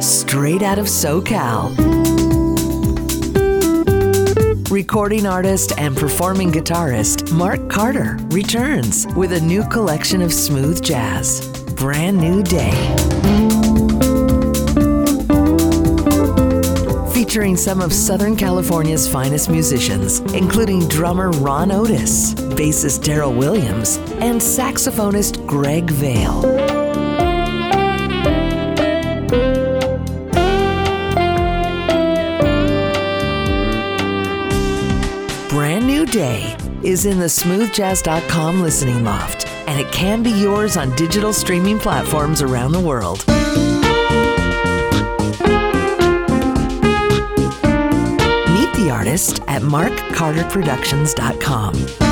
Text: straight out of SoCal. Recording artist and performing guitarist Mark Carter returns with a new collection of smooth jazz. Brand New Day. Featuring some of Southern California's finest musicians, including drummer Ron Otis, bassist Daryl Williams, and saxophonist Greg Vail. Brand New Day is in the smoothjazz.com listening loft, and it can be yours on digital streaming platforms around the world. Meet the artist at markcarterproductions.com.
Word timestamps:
straight 0.00 0.62
out 0.62 0.78
of 0.78 0.86
SoCal. 0.86 1.74
Recording 4.70 5.26
artist 5.26 5.72
and 5.78 5.96
performing 5.96 6.52
guitarist 6.52 7.32
Mark 7.32 7.70
Carter 7.70 8.18
returns 8.28 9.06
with 9.16 9.32
a 9.32 9.40
new 9.40 9.64
collection 9.68 10.20
of 10.20 10.32
smooth 10.32 10.82
jazz. 10.82 11.46
Brand 11.74 12.18
New 12.18 12.42
Day. 12.42 12.72
Featuring 17.12 17.56
some 17.56 17.80
of 17.80 17.92
Southern 17.92 18.36
California's 18.36 19.08
finest 19.08 19.50
musicians, 19.50 20.20
including 20.32 20.86
drummer 20.88 21.30
Ron 21.30 21.70
Otis, 21.70 22.34
bassist 22.34 23.00
Daryl 23.00 23.36
Williams, 23.36 23.96
and 24.20 24.40
saxophonist 24.40 25.46
Greg 25.46 25.90
Vail. 25.90 26.67
Brand 35.48 35.86
New 35.86 36.04
Day 36.04 36.54
is 36.82 37.06
in 37.06 37.18
the 37.18 37.24
smoothjazz.com 37.24 38.60
listening 38.60 39.02
loft, 39.02 39.46
and 39.66 39.80
it 39.80 39.90
can 39.92 40.22
be 40.22 40.30
yours 40.30 40.76
on 40.76 40.94
digital 40.94 41.32
streaming 41.32 41.78
platforms 41.78 42.42
around 42.42 42.72
the 42.72 42.80
world. 42.80 43.20
Meet 48.52 48.74
the 48.74 48.90
artist 48.92 49.40
at 49.48 49.62
markcarterproductions.com. 49.62 52.07